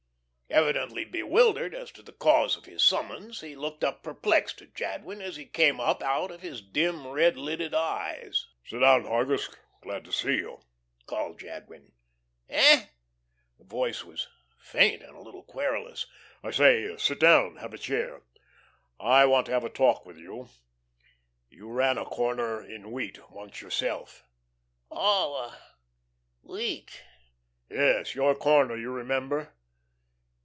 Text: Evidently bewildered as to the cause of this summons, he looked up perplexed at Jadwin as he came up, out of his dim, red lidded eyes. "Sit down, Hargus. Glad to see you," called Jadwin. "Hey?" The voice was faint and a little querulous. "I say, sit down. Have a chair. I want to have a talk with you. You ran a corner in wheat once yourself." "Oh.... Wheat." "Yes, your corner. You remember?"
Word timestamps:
Evidently 0.53 1.05
bewildered 1.05 1.73
as 1.73 1.93
to 1.93 2.01
the 2.01 2.11
cause 2.11 2.57
of 2.57 2.63
this 2.65 2.83
summons, 2.83 3.39
he 3.39 3.55
looked 3.55 3.85
up 3.85 4.03
perplexed 4.03 4.61
at 4.61 4.75
Jadwin 4.75 5.21
as 5.21 5.37
he 5.37 5.45
came 5.45 5.79
up, 5.79 6.03
out 6.03 6.29
of 6.29 6.41
his 6.41 6.61
dim, 6.61 7.07
red 7.07 7.37
lidded 7.37 7.73
eyes. 7.73 8.47
"Sit 8.65 8.79
down, 8.79 9.05
Hargus. 9.05 9.49
Glad 9.81 10.03
to 10.03 10.11
see 10.11 10.35
you," 10.35 10.59
called 11.05 11.39
Jadwin. 11.39 11.93
"Hey?" 12.49 12.89
The 13.59 13.63
voice 13.63 14.03
was 14.03 14.27
faint 14.59 15.01
and 15.01 15.15
a 15.15 15.21
little 15.21 15.43
querulous. 15.43 16.05
"I 16.43 16.51
say, 16.51 16.97
sit 16.97 17.21
down. 17.21 17.55
Have 17.55 17.73
a 17.73 17.77
chair. 17.77 18.21
I 18.99 19.23
want 19.23 19.45
to 19.45 19.53
have 19.53 19.63
a 19.63 19.69
talk 19.69 20.05
with 20.05 20.17
you. 20.17 20.49
You 21.49 21.71
ran 21.71 21.97
a 21.97 22.03
corner 22.03 22.61
in 22.61 22.91
wheat 22.91 23.31
once 23.31 23.61
yourself." 23.61 24.25
"Oh.... 24.91 25.57
Wheat." 26.41 27.03
"Yes, 27.69 28.15
your 28.15 28.35
corner. 28.35 28.75
You 28.75 28.91
remember?" 28.91 29.53